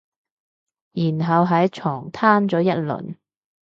[0.93, 3.17] 然後喺床攤咗一輪